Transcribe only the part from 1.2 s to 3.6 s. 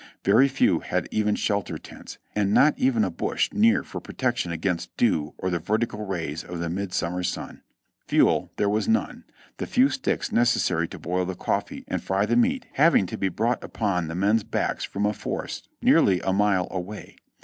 shelter tents, and not even a bush